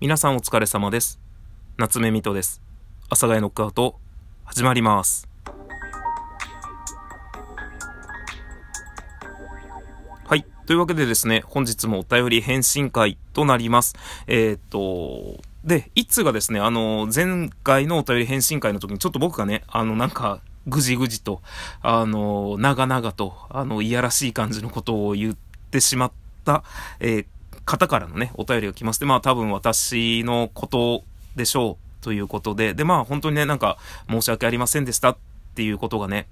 [0.00, 1.18] 皆さんお疲れ様です。
[1.76, 2.62] 夏目みとです。
[3.06, 3.98] 阿佐ヶ谷ノックアウト、
[4.44, 5.26] 始まります。
[10.24, 10.46] はい。
[10.66, 13.96] というわけでですね、本日もお便り返信会となります。
[14.28, 21.42] えー、っと、で、一通がですね、あの、前回のお便り返信会の時にちょっと僕がね、あの、なんか、ぐじぐじと、
[21.82, 25.36] あの、長々と、あの、いやらしい感じのことを言っ
[25.72, 26.12] てしまっ
[26.44, 26.62] た、
[27.00, 27.26] えー
[27.68, 31.04] 方からのね、お便りが来まして、まあ多分私のこと
[31.36, 33.76] でしょうということで、でまあ本当にね、なんか
[34.08, 35.16] 申し訳ありませんでしたっ
[35.54, 36.26] ていうことがね、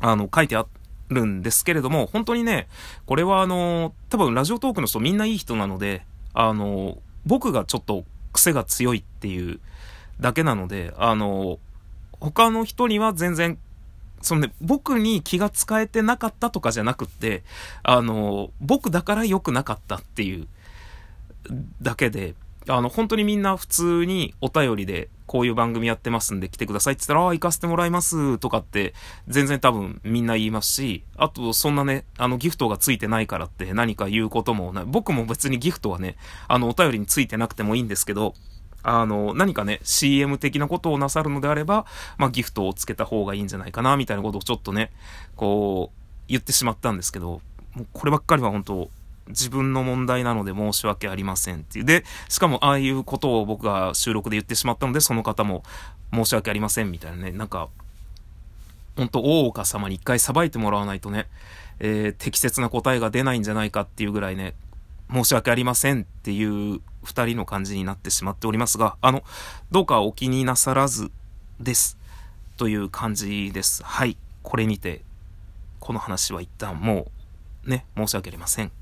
[0.00, 0.64] あの、書いてあ
[1.08, 2.68] るんですけれども、本当にね、
[3.06, 9.58] これはあの、多分ラジオトークの人みんないい人なので、あの、僕がちょっと癖が強いっていう
[10.20, 11.58] だけなので、あの、
[12.20, 13.58] 他の人には全然
[14.22, 17.42] そのね、僕に気が使えてなかったとかじゃなくって、
[17.82, 20.48] あの、僕だから良くなかったっていう
[21.82, 22.34] だけで、
[22.68, 28.94] あの、本当にみんな普通にお便りで、こういう番組やってますんで来てくださいって言ったら、ああ、行かせてもらいますとかって、
[29.28, 34.84] 全然多分みんな言いますし、あと、そんなね、あの、ギフトがついてないからって何か言うこともない。
[34.86, 36.16] 僕も別にギフトはね、
[36.48, 38.34] あの、お便りについてなくてもいいんですけど、
[38.88, 41.86] あの、何かね、CM 的なことをなさるのであれば、
[42.18, 44.92] まあ、ギフトをつけた方がいいんじゃないかな、みたいなことをちょっとね、
[45.34, 47.40] こう、言ってしまったんですけど、
[47.74, 48.88] もうこればっかりは本当
[49.28, 51.84] 自分の問題なので申し訳ありませんっていう。
[51.84, 55.64] で、しかもああいうことを僕が収録で言ってしまったので、その方も
[56.14, 57.68] 申し訳ありませんみたいなね、なんか、
[58.96, 61.26] 本当大岡様に一回裁いてもらわないとね、
[61.80, 64.54] えー、適切な答えが出ないんじゃないかっていうぐらいね、
[65.12, 69.22] 申し訳ありませんっていう二人の感じになってしまっておりますが、あの、
[69.70, 71.10] どうかお気になさらず
[71.60, 71.96] です。
[72.56, 73.84] という感じです。
[73.84, 74.16] はい。
[74.42, 75.02] これにて、
[75.78, 77.06] この話は一旦も
[77.66, 78.72] う、ね、申し訳ありません。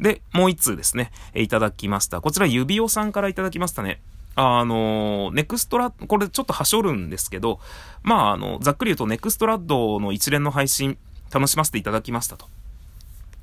[0.00, 2.20] で、もう一通ですね、いただきました。
[2.20, 4.00] こちら、指輪さんからいただきましたね。
[4.34, 7.60] あの、ネクストラこれちょっとはしょるんですけど、
[8.02, 10.96] まあ、あの、ざっくり言うと、ネクストラッドの一連の配信、
[11.30, 12.46] 楽しませていただきましたと。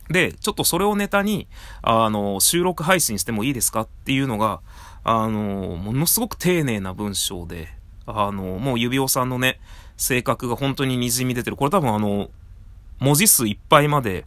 [0.10, 1.48] で、ちょっとそれをネタに、
[1.82, 4.62] あの、収録配信してもいいですかっていうのが、
[5.04, 7.70] あの、ものすごく丁寧な文章で、
[8.06, 9.60] あの、もう指輪さんのね、
[9.98, 11.56] 性格が本当に滲み出てる。
[11.56, 12.30] これ多分あの、
[13.00, 14.26] 文字数いっぱいまで、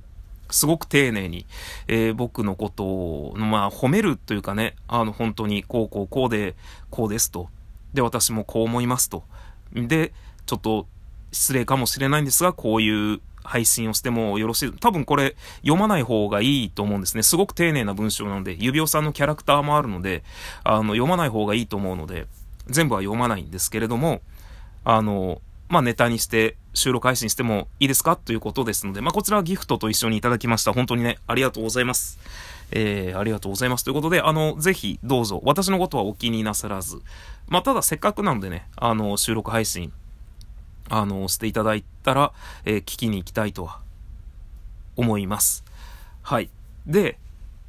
[0.50, 1.46] すごく丁寧に、
[1.88, 6.54] えー、僕のことを、まあ、褒めるというかね、あの、本当に、こうこうこうで、
[6.90, 7.48] こうですと。
[7.94, 9.24] で、私もこう思いますと。
[9.72, 10.12] で、
[10.46, 10.86] ちょっと、
[11.32, 14.72] 失礼かもしれないんですが、こういう配信をしてもよろしい。
[14.72, 17.22] 多分これ読まない方がいいと思うんですね。
[17.22, 20.22] すごく丁寧な文章なので、指輪さんのキャラクターもあるので、
[20.64, 22.26] あの、読まない方がいいと思うので、
[22.66, 24.20] 全部は読まないんですけれども、
[24.84, 30.72] あの、まあ、ネタにして収録配信してもいいですかということですので、まあ、こちらはギフトと一緒にいただきました。
[30.72, 32.18] 本当にね、ありがとうございます。
[32.72, 33.84] えー、ありがとうございます。
[33.84, 37.00] ということで、あの、ぜひどうぞ、私のことはお気になさらず、
[37.48, 39.92] まあ、ただせっかくなのでね、あの、収録配信
[40.92, 42.32] あの、していただいたら、
[42.66, 43.80] えー、聞きに行きたいとは
[44.94, 45.64] 思います。
[46.20, 46.50] はい。
[46.86, 47.18] で、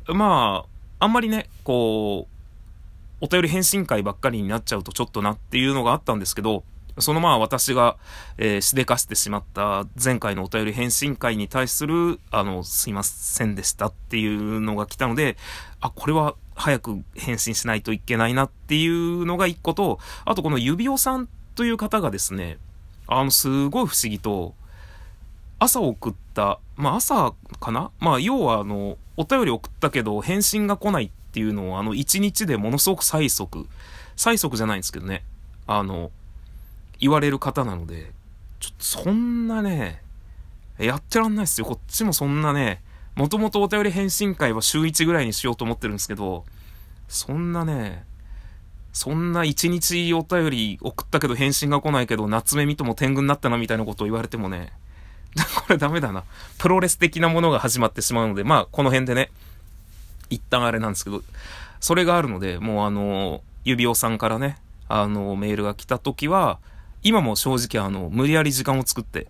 [0.07, 0.65] ま
[0.99, 6.65] あ、あんまりね、こう、お便り返信会ばっかりになっちゃうとちょっとなっていうのがあったんですけど、
[6.99, 7.95] そのまあ私が、
[8.37, 15.37] えー、しでかしてしまった前回のお便り返信会に対する、あの、すいませんでしたっていうのが来たので、
[15.79, 22.57] あ、これは早く返信しないといけないなっていうのが一個と、あとこの指輪さんという方がですね、
[23.07, 24.55] あの、すごい不思議と、
[25.59, 27.91] 朝送った、まあ朝かな？
[27.99, 33.67] まあ要はあの、お便り送ったけど返信が来ないっていうのをあの、1日でものすごく催促、
[34.15, 35.23] 催促じゃないんですけどね、
[35.67, 36.11] あの、
[36.99, 38.11] 言われる方なので、
[38.59, 40.01] ちょっとそんなね、
[40.77, 41.65] やってらんないっすよ。
[41.65, 42.81] こっちもそんなね、
[43.15, 46.45] もともとお便り返信会は週1ぐらいにしようと思ってるんですけど、
[47.07, 48.05] そんなね、
[48.93, 54.71] そんな一日お便り送ったけど返信が来ないけど、夏目見とも天狗になったなみたいなことを言われてもね、
[55.57, 56.23] これダメだな。
[56.59, 59.31] プロレス的なものが始まってしまうので、まあ、この辺でね、
[60.29, 61.23] 一旦あれなんですけど、
[61.79, 64.57] それがあるので、もうあの、指輪さんからね、
[64.87, 66.59] あの、メールが来た時は、
[67.01, 69.27] 今も正直あの、無理やり時間を作って、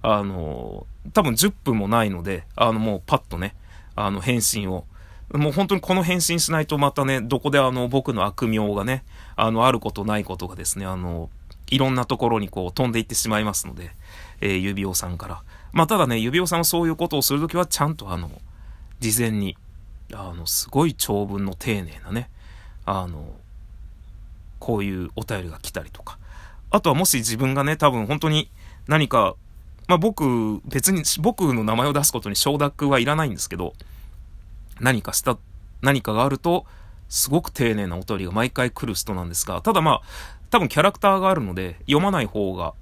[0.00, 3.54] あの、多分10分もないので、あの、もうパッとね、
[3.94, 4.86] あの、返信を
[5.32, 9.04] もう本当にこの返信しないとまたね、どこであの僕の悪名がね、
[9.36, 11.30] あの、あることないことがですね、あの、
[11.70, 13.92] いろんなところにこう飛んでいってしまいますので、
[14.40, 15.42] えー、指輪さんから。
[15.72, 18.30] まあただね、指輪さんはそういうことをするときはちゃんとあの、
[19.00, 19.56] 事前に、
[20.12, 22.28] あの、すごい長文の丁寧なね、
[22.84, 23.34] あの、
[24.58, 26.18] こういうお便りが来たりとか。
[26.70, 28.50] あとはもし自分がね、多分本当に
[28.86, 29.34] 何か、
[29.88, 33.72] まあ僕、別に僕の名前を出すことに承諾はいらないんですけど、
[34.82, 35.38] 何かした、
[35.80, 36.66] 何かがあると、
[37.08, 40.02] すごく丁寧なお便りが毎回来る人なんですが、ただまあ、
[40.50, 42.74] 多分キャラクターがあるので、読まない方が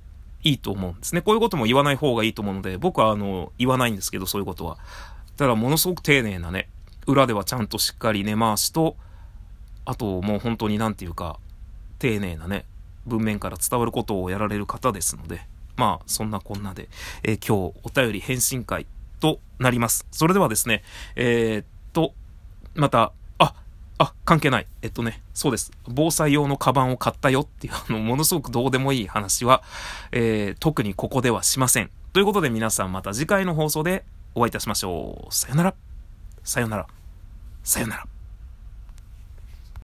[0.43, 1.21] いいと思うんですね。
[1.21, 4.79] こういうことも言わない方がいいと思うので、僕はあの、言わないんですけど、そういうことは。
[5.37, 6.69] ただ、ものすごく丁寧なね、
[7.07, 8.97] 裏ではちゃんとしっかり根回しと、
[9.85, 11.39] あともう本当になんていうか、
[11.99, 12.65] 丁寧なね、
[13.07, 15.41] 文面から伝わることをやられる方ですので、
[15.77, 16.89] まあ、そんなこんなで、
[17.23, 18.87] えー、今日お便り返信会
[19.19, 20.07] となります。
[20.11, 20.83] それではですね、
[21.17, 22.15] えー、と、
[22.75, 23.55] また、あ、
[23.99, 24.67] あ、関係ない。
[24.83, 25.73] えっとね、そうです。
[25.87, 29.63] 防災用のカバンを買ったよっていう、あの、ものすごくどうでもいい話は、
[30.13, 31.91] えー、特にここではしません。
[32.13, 34.05] ということで皆さんまた次回の放送で
[34.35, 35.35] お会いいたしましょう。
[35.35, 35.75] さよなら。
[36.43, 36.87] さよなら。
[37.63, 38.20] さよなら。